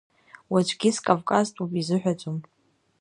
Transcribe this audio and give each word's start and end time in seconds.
Уаҵәгьы 0.51 0.89
скавказтәуп 0.97 1.71
изыҳәаӡом. 1.79 2.37